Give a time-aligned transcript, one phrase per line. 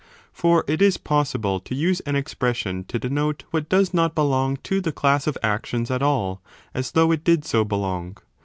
[0.33, 4.57] For it is possible to use an expres sion to denote what does not belong
[4.63, 6.41] to the class of actions at all
[6.73, 8.17] as though it did so belong.